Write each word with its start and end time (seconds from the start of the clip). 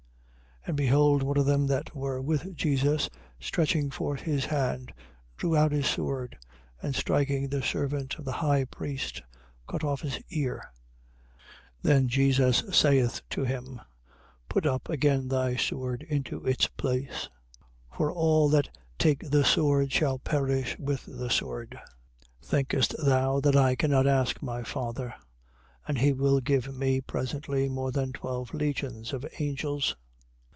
26:51. 0.67 0.67
And 0.67 0.77
behold 0.77 1.23
one 1.23 1.37
of 1.39 1.45
them 1.47 1.65
that 1.67 1.95
were 1.95 2.21
with 2.21 2.55
Jesus, 2.55 3.09
stretching 3.39 3.89
forth 3.89 4.21
his 4.21 4.45
hand, 4.45 4.93
drew 5.35 5.57
out 5.57 5.71
his 5.71 5.87
sword: 5.87 6.37
and 6.83 6.95
striking 6.95 7.49
the 7.49 7.63
servant 7.63 8.19
of 8.19 8.25
the 8.25 8.31
high 8.31 8.65
priest, 8.65 9.23
cut 9.67 9.83
off 9.83 10.01
his 10.01 10.19
ear. 10.29 10.69
26:52. 11.33 11.33
Then 11.81 12.07
Jesus 12.07 12.63
saith 12.77 13.21
to 13.31 13.43
him: 13.43 13.81
Put 14.49 14.67
up 14.67 14.87
again 14.87 15.29
thy 15.29 15.55
sword 15.55 16.03
into 16.07 16.45
its 16.45 16.67
place: 16.67 17.27
for 17.91 18.11
all 18.13 18.47
that 18.49 18.69
take 18.99 19.31
the 19.31 19.43
sword 19.43 19.91
shall 19.91 20.19
perish 20.19 20.77
with 20.77 21.05
the 21.07 21.31
sword. 21.31 21.71
26:53. 22.43 22.45
Thinkest 22.47 22.95
thou 23.03 23.39
that 23.39 23.55
I 23.55 23.73
cannot 23.75 24.05
ask 24.05 24.43
my 24.43 24.61
Father, 24.61 25.15
and 25.87 25.97
he 25.97 26.13
will 26.13 26.39
give 26.39 26.71
me 26.71 27.01
presently 27.01 27.67
more 27.67 27.91
than 27.91 28.13
twelve 28.13 28.53
legions 28.53 29.11
of 29.11 29.25
angels? 29.39 29.95